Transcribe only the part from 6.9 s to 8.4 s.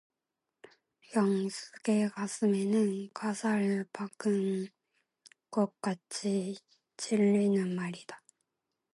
찔리는 말이다.